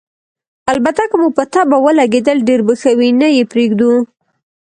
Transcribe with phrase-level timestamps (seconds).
[0.71, 3.91] البته که مو په طبعه ولګېدل، ډېر به ښه وي، نه یې پرېږدو.